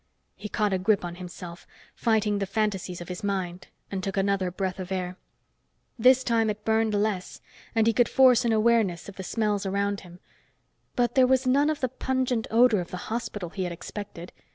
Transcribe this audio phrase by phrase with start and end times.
[0.35, 4.49] He caught a grip on himself, fighting the fantasies of his mind, and took another
[4.49, 5.15] breath of air.
[5.99, 7.39] This time it burned less,
[7.75, 10.19] and he could force an awareness of the smells around him.
[10.95, 14.31] But there was none of the pungent odor of the hospital he had expected.